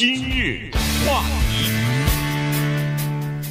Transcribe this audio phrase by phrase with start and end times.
[0.00, 0.70] 今日
[1.06, 1.68] 话题，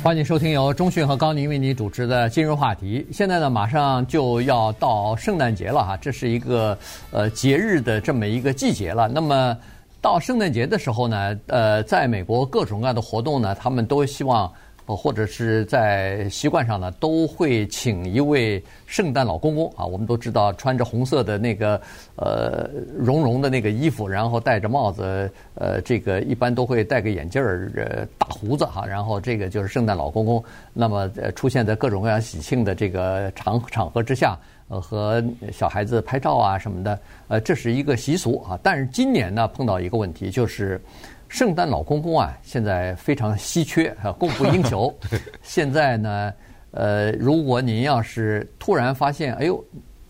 [0.03, 3.05] 欢迎收听由中讯和高宁为你主持的今日话题。
[3.11, 6.75] 现在呢，马上就要到圣诞节了哈，这是一个
[7.11, 9.07] 呃节日的这么一个季节了。
[9.07, 9.55] 那么
[10.01, 14.51] 到圣诞节的时候呢，呃，在美国各种各样的活动呢，他们都希望。
[14.95, 19.85] 或者是在习惯上呢，都会请一位圣诞老公公啊。
[19.85, 21.79] 我们都知道，穿着红色的那个
[22.15, 28.85] 呃绒绒的那个衣服，然后戴着帽子，呃，这个一般都会戴个眼镜儿，呃，大胡子哈。
[28.85, 30.43] 然后这个就是圣诞老公公。
[30.73, 34.37] 那么呃，出现在各种各样喜庆的这个场场合之下，
[34.69, 38.59] 呃，和小孩子拍照啊什么的，呃，这是一个习俗啊。
[38.63, 40.81] 但是今年呢，碰到一个问题就是。
[41.29, 44.93] 圣诞老公公啊，现在非常稀缺，供不应求。
[45.43, 46.33] 现在呢，
[46.71, 49.63] 呃，如果您要是突然发现，哎呦，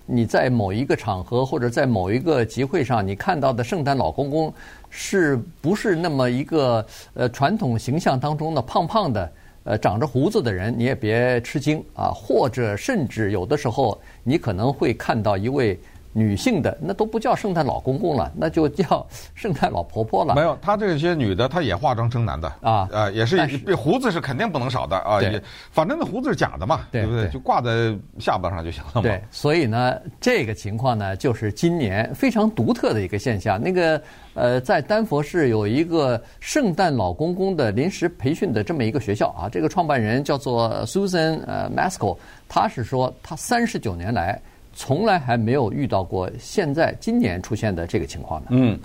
[0.05, 4.51] 你在某一个场合或者在某一个集会上，你看到的圣诞老公公
[4.89, 9.31] 是不是那么一个呃传统形象当中的胖胖的，
[9.65, 12.11] 呃，长着胡子的人，你也别吃惊啊。
[12.15, 15.77] 或者甚至有的时候，你可能会看到一位。
[16.11, 20.33] 女性的那都不叫圣诞老公公了，那就叫圣诞老婆婆了。
[20.33, 25.21] 没有，她这些女的，她也化妆成男的啊，呃，也是，是胡子是肯定不能少的啊。
[25.21, 27.29] 也，反正那胡子是假的嘛，对，对不对？
[27.29, 29.01] 就挂在下巴上就行了嘛。
[29.03, 33.61] 对，所以呢，这个情况呢，就是今年非常独特的一个现象。
[33.61, 34.01] 那个
[34.33, 44.41] 呃，在丹佛市有一个圣诞老公公的临时培训的这么一个学校啊，这个创办人叫做 Susan 呃 Maskell，他是说他三十九年来。
[44.79, 48.47] 从来还没有遇到过现在今年出现的这个情况呢。
[48.51, 48.79] 嗯，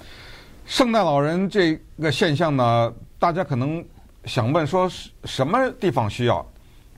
[0.67, 3.83] 圣诞老人这个现象呢，大家可能
[4.25, 4.91] 想问说
[5.23, 6.45] 什么地方需要？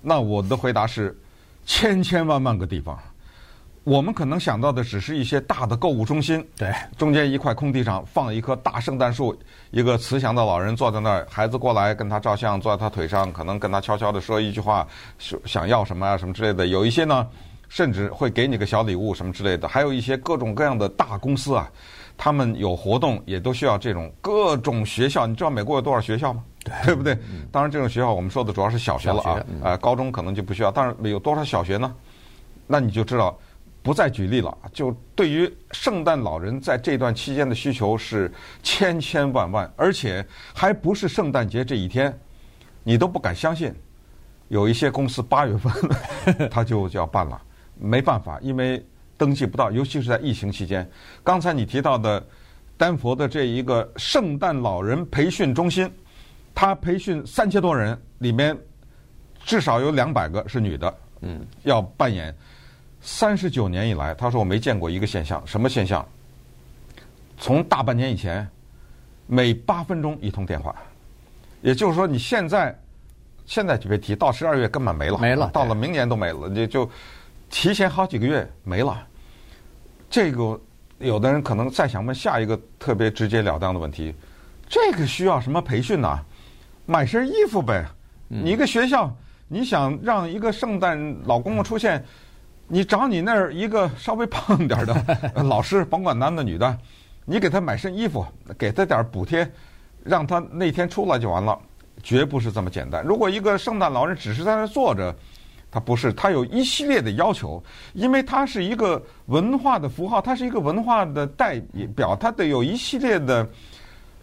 [0.00, 1.14] 那我的回答是
[1.67, 2.98] 千千万万个地方。
[3.84, 9.39] 我们可能想到的只是一些大的购物中心，对，中间一块空地上放一棵大圣诞树，
[9.72, 16.67] 一个慈祥的老人坐在那儿，孩子过来跟他照相，坐在他腿上，可能跟他悄悄地说一句话，说想要什么啊什么之类的。
[16.67, 17.28] 有一些呢。
[17.69, 21.70] 甚至会给你个小礼物什么之类的，还有一些各种各样的大公司啊，
[22.17, 25.27] 他们有活动也都需要这种各种学校。
[25.27, 26.45] 你知道美国有多少学校吗？
[26.64, 27.14] 对，对不对？
[27.14, 30.70] 嗯、当然，这种学校我们说的主要是小学了啊，嗯、呃，高中可能就不需要。
[30.70, 31.95] 但是有多少小学呢？
[32.67, 33.39] 那你就知道，
[33.83, 34.57] 不再举例了。
[34.73, 38.33] 就对于圣诞老人在这段期间的需求是
[38.63, 42.17] 千千万万，而且还不是圣诞节这一天，
[42.83, 43.73] 你都不敢相信，
[44.48, 45.73] 有一些公司八月份
[46.51, 47.40] 他就就要办了。
[47.79, 48.85] 没办法，因为
[49.17, 50.89] 登记不到，尤其是在疫情期间。
[51.23, 52.25] 刚才你提到的
[52.77, 55.91] 丹佛的这一个圣诞老人培训中心，
[56.55, 58.57] 他培训三千多人，里面
[59.45, 60.95] 至少有两百个是女的。
[61.20, 62.35] 嗯，要扮演
[63.01, 66.07] 三十九年以来，他说我没见过一个现象，什么现象？
[67.39, 68.47] 从大半年以前，
[69.27, 70.77] 每八分钟一通电话，
[71.63, 72.79] 也就是说，你现在
[73.47, 76.89] 现在就别提，到十二月根本没了，没了，到了明年都没了，你就。
[77.48, 79.07] 提前好几个月没了，
[80.11, 80.61] 这个
[80.98, 84.14] 有的人可能再想问下一个特别直截了当的问题：
[84.68, 86.18] 这个需要什么培训呢？
[86.84, 87.84] 买身衣服呗。
[88.29, 89.14] 你一个学校，
[89.46, 92.05] 你想让一个圣诞老公公出现，
[92.67, 95.05] 你找你那儿一个稍微胖点的
[95.45, 96.78] 老师，甭管男的女的，
[97.24, 98.27] 你给他买身衣服，
[98.58, 99.48] 给他点补贴，
[100.02, 101.57] 让他那天出来就完了，
[102.02, 103.05] 绝不是这么简单。
[103.05, 105.14] 如果一个圣诞老人只是在那儿坐着，
[105.77, 111.61] 他不是，他有一系列的要求，因为它是一个文化的符号，它是一个文化的代
[111.95, 113.47] 表，它得有一系列的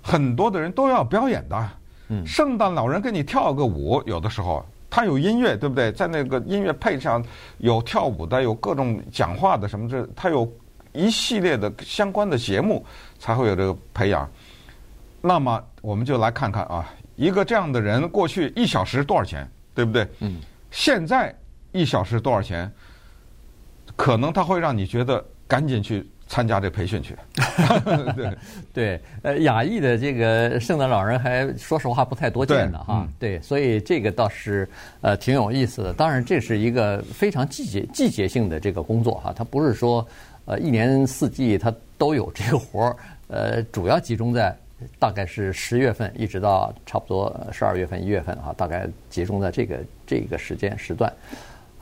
[0.01, 1.69] 很多的人都要表演的。
[2.07, 5.91] 嗯，圣诞老人给你跳个舞，有的时候他有音乐，对不对？
[5.91, 7.23] 在那个音乐配上
[7.59, 10.51] 有跳舞的，有各种讲话的什么这，他有
[10.91, 12.83] 一系列的相关的节目
[13.19, 14.27] 才会有这个培养。
[15.21, 20.07] 那么我们就来看看啊，一个这样的人过去一小时多少钱，对不对？
[20.21, 20.41] 嗯，
[20.71, 21.31] 现在。
[21.73, 22.71] 一小时多少钱？
[23.95, 27.15] 可能他会让你觉得赶紧去参加这培训去。
[28.15, 28.37] 对
[28.73, 33.01] 对，呃，亚裔的这个圣诞老人还说实话不太多见的哈。
[33.05, 34.67] 嗯、对，所以这个倒是
[35.01, 35.93] 呃挺有意思的。
[35.93, 40.07] 当然，这是一个非常季节季节性的这个工作哈，它不是说
[40.45, 42.95] 呃一年四季它都有这个活儿。
[43.27, 44.55] 呃，主要集中在
[44.97, 51.11] 大概是十月份一直到差不多十二月份一月份啊，大概集中在这个这个时间时段。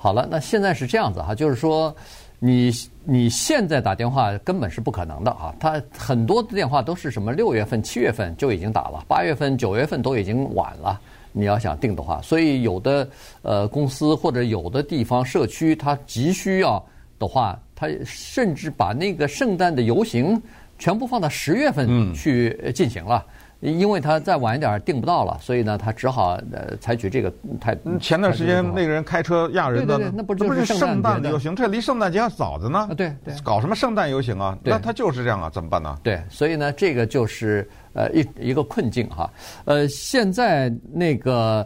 [0.03, 1.95] 好了，那现在是这样子哈，就是说，
[2.39, 2.71] 你
[3.03, 5.53] 你现在打电话根本是不可能的啊。
[5.59, 10.99] 他很多的电话都是什么六月份、七月份就已经打了，八月份、九月份都已经晚了。
[11.31, 13.07] 你要想订的话，所以有的
[13.43, 16.83] 呃公司或者有的地方社区，它急需要
[17.19, 20.41] 的话，它甚至把那个圣诞的游行
[20.79, 23.23] 全部放到十月份去进行了。
[23.61, 27.97] 因为他再晚一点订不到了，所以呢，他只好呃采取这个态度。
[27.99, 31.55] 前段时间那个人开车压人的，对对对，那不就是圣诞的游行？
[31.55, 32.79] 这离圣诞节还早着呢。
[32.79, 34.57] 啊，对对，搞什么圣诞游行啊？
[34.63, 35.97] 那他就是这样啊，怎么办呢？
[36.03, 39.29] 对，所以呢，这个就是呃一一个困境哈。
[39.65, 41.65] 呃，现在那个。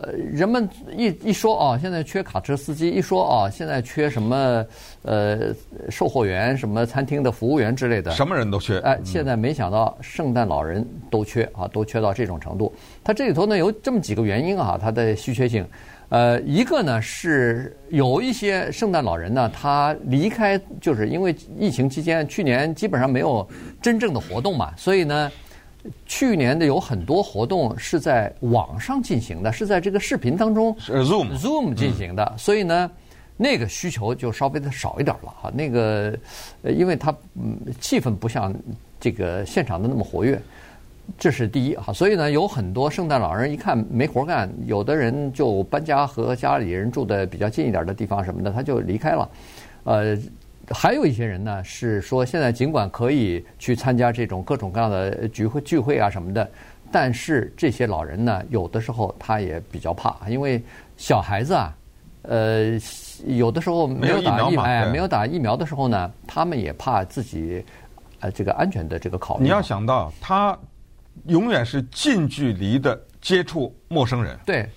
[0.00, 0.66] 呃，人们
[0.96, 4.64] 一一说啊，现在缺卡车司机，一说啊，现在缺什么
[5.02, 5.54] 呃
[5.90, 8.78] 售货员、什么餐厅的服务员之类的，什么人都缺。
[8.78, 12.72] 哎，现在没想到圣诞老人都缺啊，都缺到这种程度。
[13.04, 15.66] 它这里头呢有这么几个原因啊，它的稀缺性。
[16.08, 23.46] 呃，一个呢是有一些圣诞老人呢，他离开就是因为疫情期间，去年基本上没有
[23.80, 25.30] 真正的活动嘛，所以呢。
[26.06, 32.90] 去年的有很多活动是在网上进行的，是在这个视频当中，Zoom Zoom 进行的，所以呢，
[33.36, 35.50] 那个需求就稍微的少一点了哈。
[35.52, 36.16] 那个，
[36.62, 38.54] 因为它嗯气氛不像
[39.00, 40.40] 这个现场的那么活跃，
[41.18, 41.92] 这是第一哈。
[41.92, 49.30] 所以呢，有很多圣诞老人一看没活干，有的人就搬家和家里人住的比较近一点的地方什么的，他就离开了，
[49.84, 50.16] 呃。
[50.70, 56.48] 还有一些人呢，是说现在尽管可以去参加这种各种各样的聚会聚会啊什么的，
[56.90, 60.62] 但是这些老人呢，有的时候他也比较怕，因为
[60.96, 61.76] 小孩子啊，
[62.22, 62.78] 呃，
[63.26, 67.64] 有的时候没有打疫苗，哎，没有打疫苗的时候呢，他们也怕自己
[68.20, 69.42] 呃这个安全的这个考虑。
[69.42, 70.56] 你要想到，他
[71.26, 74.38] 永远是近距离的接触陌生人。
[74.46, 74.68] 对。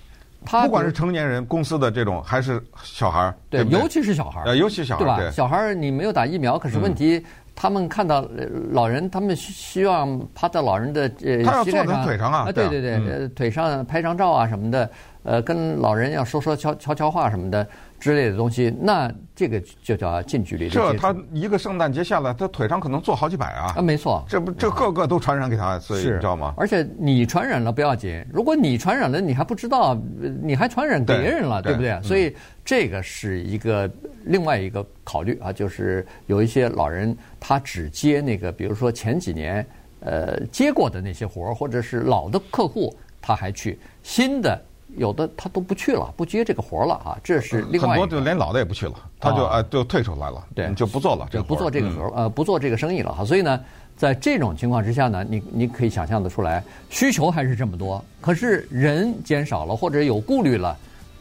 [0.46, 5.32] 他不管是成年人、公司的这种，还是小孩儿，对，尤其是小孩儿，呃，尤其小孩儿，对吧？
[5.32, 7.24] 小孩儿你没有打疫苗，可是问题，嗯、
[7.56, 8.26] 他们看到
[8.72, 14.90] 老人，他们希望趴在老人的呃他要坐在腿上啊，对对对，嗯、腿上拍张照啊什么的，
[15.24, 17.68] 呃，跟老人要说说悄悄悄话什么的。
[18.06, 20.70] 之类的东西，那这个就叫近距离的。
[20.70, 23.74] 这他一个圣诞节下来，他腿上可能做好几百啊！
[23.78, 26.54] 啊，没错，这不这个个都传染给他，所以你知道吗？
[26.56, 30.00] 而且你传染了不要紧，如果你传染了，你还不知道，
[30.44, 32.00] 你还传染别人了，对，对不对？
[32.08, 33.90] 所以这个是一个
[34.26, 39.66] 另外一个考虑啊，就是有一些老人他只接那个，比如说前几年
[40.02, 44.62] 呃接过的那些活儿，或者是老的客户，他还去新的。
[44.98, 47.90] 有的他都不去了，不接这个活了啊，这是另外。
[47.90, 53.26] 很多就连老的也不去了，他就啊就退出来了，对，就不做了，这个不做这个活，呃，不做这个生意了哈。
[53.26, 53.60] 所以呢，
[53.98, 60.78] 在这种情况之下呢，你你可以想象得出来，需求还是这么多，可是人减少了或者有顾虑了，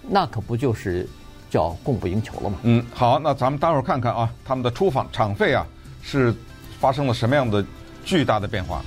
[0.08, 1.08] 那可不就是
[1.50, 2.58] 叫供不应求了吗？
[2.62, 5.66] 嗯，好，那咱们待会儿看看啊，他们的出访场费啊
[6.02, 6.32] 是
[6.78, 7.64] 发生了什么样的
[8.05, 8.82] 巨大的变化。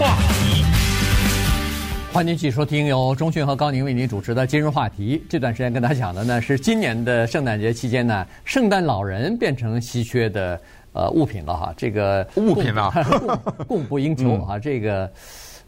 [0.00, 0.64] 话题，
[2.10, 5.22] 欢迎继续收听由钟讯和高宁为您主持的今日话题。
[5.28, 10.58] 这段时间跟大家讲的呢是今年的圣诞节期间呢，圣诞老人变成稀缺的
[10.94, 11.74] 呃物品了哈。
[11.76, 14.58] 这个物品啊，供供不应求啊。
[14.58, 15.12] 这个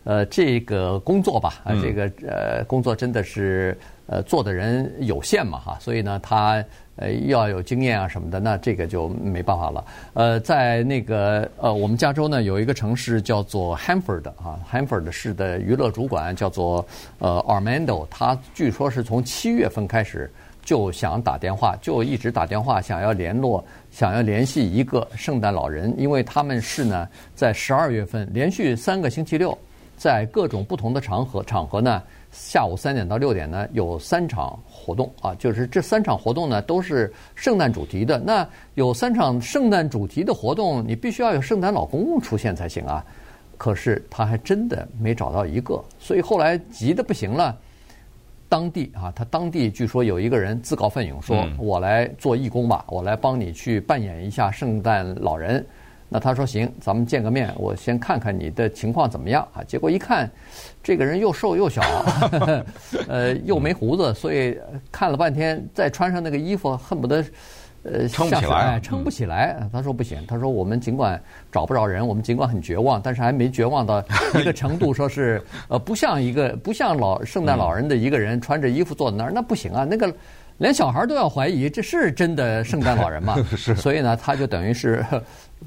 [0.05, 3.77] 呃这个工作吧，啊这个呃工作真的是
[4.07, 6.65] 呃做的人有限嘛哈，所以呢他。
[6.97, 9.83] 呃，要有经验啊什么的，那这个就没办法了。
[10.13, 16.87] 呃，在那个呃，我们加州呢有一个城市叫做 Hanford 啊，Hanford 市的娱乐主管叫做
[17.19, 20.31] 呃 Armando，他据说是从七月份开始
[20.63, 29.56] 就想打电话，就一直打电话想要联络，想要联系一个圣诞老人，因为他们是呢在十二月份连续三个星期六，
[29.96, 34.58] 在各种不同的场合场合呢，下午三点到六点呢有三场。
[34.84, 38.19] 活动啊，就是这三场活动呢，都是圣诞主题的。
[38.19, 38.44] 那
[38.75, 43.05] 有三场圣诞主题的活动，你必须要有圣诞老公公出现才行啊。
[43.56, 47.56] 可是他还真的没找到一个，所以后来急得不行了。
[48.49, 55.65] 当地啊，他当地据说有一个人自告奋勇说：“我来做义工吧，我来帮你去扮演一下圣诞老人。”
[56.13, 59.65] 那他说行，咱们见个面，我先看看你的情况怎么样啊？
[59.67, 60.31] 结果一看，
[60.83, 61.81] 这个人又瘦又小，
[63.09, 64.59] 呃，又没胡子，所以
[64.91, 67.25] 看了半天，再穿上那个衣服，恨不得
[67.83, 69.67] 呃撑不起来，撑不起来。
[69.73, 71.19] 他说不行，他说我们尽管
[71.51, 74.05] 找不着人，我们尽管很绝望，但是还没绝望到
[74.35, 80.15] 一个程度，说是呃不像一个不像老圣诞老人的一个人穿着衣服坐在那儿，那不行啊，那个。
[80.59, 83.37] 连小孩都要怀疑这是真的圣诞老人吗？
[83.56, 85.05] 是，所以呢，他就等于是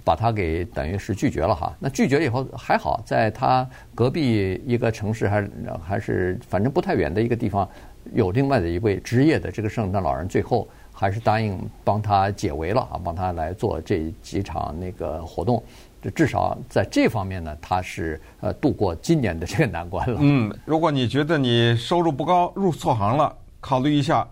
[0.04, 1.74] 把他给等于是拒绝了哈。
[1.80, 5.50] 那拒绝以后还好，在他隔壁一个城市还
[5.84, 7.68] 还是反正不太远的一个地方，
[8.13, 15.62] 有另外的一位职业的这个圣诞老人，最后还是答应帮他解围了啊，帮他来做这几场那个活动。
[16.01, 20.18] 就至少在这方面呢，他是呃度过今年的这个难关了。
[20.22, 24.25] 嗯，如果你觉得你收入不高，入错行了，考虑一下。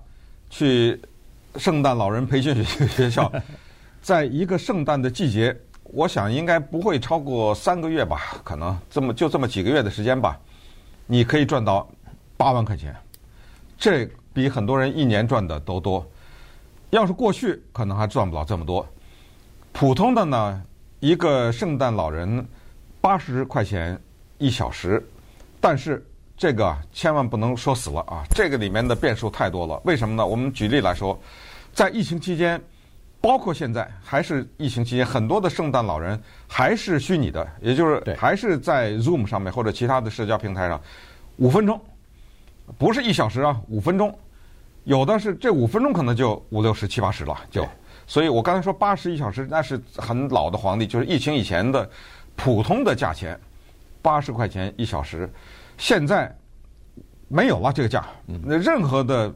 [0.54, 1.02] 去
[1.56, 3.32] 圣诞老人培训学学校，
[4.04, 10.40] 在一个圣诞的季节，我想应该不会超过三个月吧，可能这么就这么几个月的时间吧，
[11.08, 11.90] 你可以赚到
[12.38, 12.96] 八万块钱，
[13.80, 16.08] 这比很多人一年赚的都多。
[16.92, 18.88] 要是过去可能还赚不了这么多，
[19.72, 20.62] 普通的呢，
[21.00, 22.46] 一个圣诞老人
[23.02, 24.00] 八十块钱
[24.38, 25.04] 一小时，
[25.60, 26.06] 但是
[26.38, 29.82] 这个千万不能说死了啊，这个里面的变数太多了。
[29.86, 30.26] 为什么呢？
[30.26, 31.18] 我们举例来说，
[31.74, 32.62] 在疫情期间。
[33.22, 40.82] 包括现在还是疫情期间，很多的圣诞老人还是虚拟的，也就是还是在 Zoom 上面或者其他的社交平台上，
[41.38, 41.80] 五分钟，
[42.78, 44.14] 不是一小时啊，五分钟，
[44.84, 47.66] 有的是这五分钟可能就五六十七八十了，就，
[48.08, 51.90] 所以我刚才说八十一小时那是很老的皇帝，就是疫情以前的
[52.36, 53.40] 普通的价钱，
[54.02, 55.32] 八十块钱一小时，
[55.84, 56.34] 现在
[57.28, 59.30] 没有了这个价，那任何的。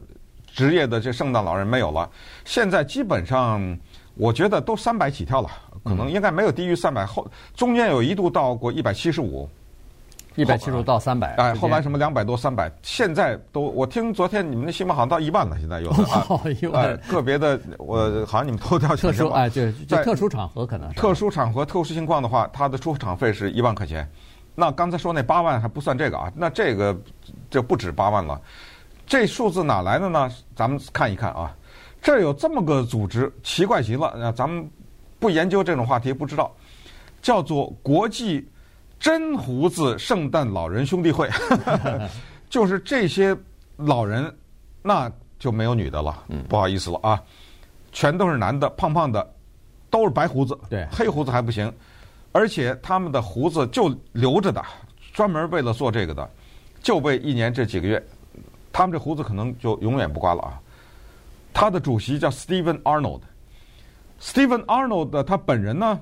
[0.54, 2.10] 职业的这圣诞老人没有了，
[2.44, 3.78] 现在基本上
[4.16, 5.48] 我觉得都三百起跳了，
[5.84, 7.24] 可能应该没有低于三百后，
[7.54, 9.48] 中间有一度到过一百七十五，
[10.36, 16.26] 一百七十五到三百，哎，后来什么两百多、三百，现在都我听昨天你们的新闻好像到一万了，现在有的 啊，
[16.72, 24.08] 哎，个别的我好像你们都掉特殊哎，对，就特殊场合可能特殊场合、特殊情况的话，他的出场费是一万块钱。
[24.60, 27.00] 那刚才说那八万还不算这个啊，那这个
[27.48, 28.40] 就不止八万了。
[29.06, 30.28] 这数字哪来的呢？
[30.56, 31.54] 咱们看一看啊，
[32.02, 34.12] 这有这么个组织，奇怪极了。
[34.18, 34.68] 那咱们
[35.20, 36.52] 不研究这种话题，不知道，
[37.22, 38.48] 叫做国际
[38.98, 41.30] 真胡子圣诞老人兄弟会，
[42.50, 43.36] 就是这些
[43.76, 44.36] 老人，
[44.82, 46.24] 那就没有女的了。
[46.48, 47.22] 不好意思了啊，
[47.92, 49.24] 全都是男的，胖胖的，
[49.88, 51.72] 都是白胡子，对，黑胡子还不行，
[52.38, 54.64] 而且他们的胡子就留着的，
[55.12, 56.30] 专门为了做这个的，
[56.80, 58.00] 就为一年这几个月。
[58.72, 60.60] 他们这胡子可能就永远不刮了啊！
[61.52, 66.00] 他的主席叫 Steven Arnold，Steven Arnold 他本人呢，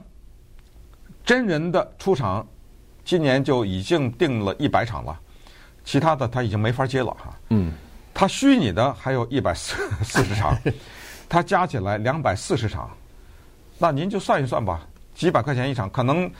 [1.25, 2.47] 真人的出场，
[3.03, 5.19] 今年就已经定了一百场了，
[5.87, 7.35] 其他的他已经没法接了哈。
[7.49, 7.73] 嗯，
[8.13, 9.75] 他虚拟的还有一百四
[10.05, 10.55] 四十场，
[11.31, 12.91] 他加起来两百四十场，
[13.79, 14.87] 那您就算一算吧，
[15.17, 16.31] 几百块钱一场，可能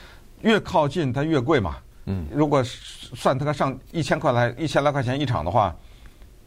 [0.43, 1.79] 越靠近它越贵嘛。
[2.05, 5.75] 嗯，如果算它个上一千块来一千来块钱一场的话。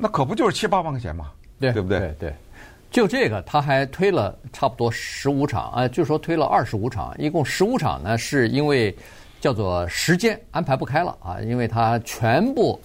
[0.02, 1.30] 那可不就是七八万块钱嘛？
[1.60, 2.00] 对对不对？
[2.00, 2.36] 对对，
[2.90, 8.96] 就这个他还推了差不多十五场啊，就说推了二十五场，一共十五场呢，是因为
[9.42, 12.80] 叫做时间安排不开了啊，因为他全部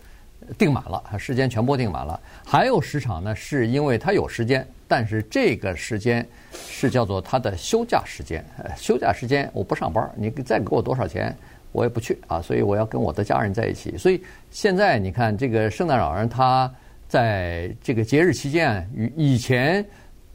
[0.58, 2.18] 订满了，时间全部订满了。
[2.44, 8.44] 还有十场呢，是因为他有时间，但是这个时间是叫做他的休假时间，
[8.76, 11.36] 休假时间我不上班，你再给我多少钱
[11.72, 13.96] 我也不去啊，所以我要跟我的家人在一起。
[13.96, 16.72] 所以现在你看这个圣诞老人他。
[17.06, 19.84] 在这个节日期间，与以前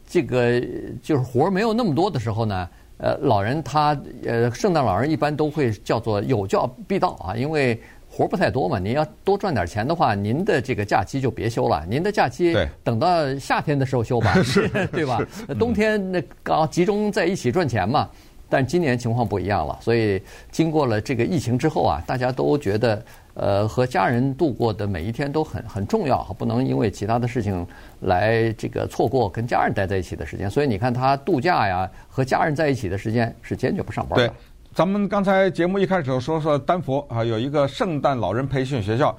[0.08, 0.62] 这个
[1.04, 7.78] 就是活没有那么多的时候呢，呃，老人他呃，圣诞老人一般都会叫做有叫必到啊，因为
[8.10, 8.80] 活儿不太多嘛。
[8.80, 14.34] 您要多赚点钱的话，您的这个假期就别休了，您的假期等到夏天的时候休吧，
[14.92, 15.20] 对吧？
[15.60, 18.10] 冬天那刚集中在一起赚钱嘛。
[18.52, 27.64] 但今年情况不一样了，所以经过了这个疫情之后啊，大家都觉得，呃，和家人度过的每一天都很很重要，不能因为其他的事情
[28.00, 30.50] 来这个错过跟家人待在一起的时间。
[30.50, 34.28] 所以你看，他度假呀，和家人在一起的时间是坚决不上班的。
[34.28, 34.36] 对，
[34.74, 39.16] 咱们刚才节目一开始说说丹佛啊，有一个圣诞老人培训学校，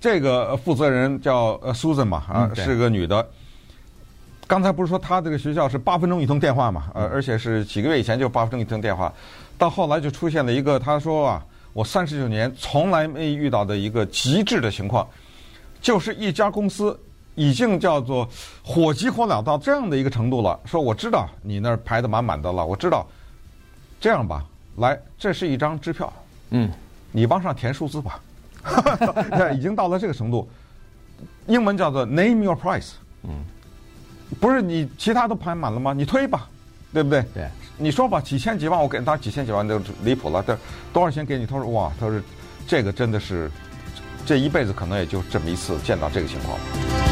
[0.00, 3.26] 这个负责人叫呃 Susan 嘛，啊，是个女的。
[4.46, 6.90] 刚才不是说她这个学校是八分钟一通电话嘛？
[6.94, 9.12] 呃，而且是几个月以前就八分钟一通电话，
[9.56, 15.06] 到后来就出现了一个，他说啊，我三十九年从来没遇到的一个极致的情况，
[15.80, 16.98] 就是一家公司
[17.34, 18.28] 已经叫做
[18.62, 20.58] 火急火燎到这样的一个程度了。
[20.64, 23.06] 说我知道你那儿排的满满的了，我知道，
[24.00, 24.44] 这样吧，
[24.76, 26.12] 来，这是一张支票，
[26.50, 26.70] 嗯，
[27.12, 28.20] 你往上填数字吧，
[29.54, 30.48] 已经到了这个程度，
[31.46, 33.44] 英文叫做 Name your price，嗯。
[34.40, 35.92] 不是你其他都排满了吗？
[35.92, 36.48] 你推吧，
[36.92, 37.22] 对不对？
[37.34, 40.42] 对，你说吧，几千几万我给他几千几万就离谱了。
[40.42, 40.58] 这
[40.92, 41.46] 多少钱给你？
[41.46, 42.20] 他说哇，他说
[42.66, 43.48] 这个真的是
[44.26, 47.03] 这一辈子可能也就这么一次见到这个情况。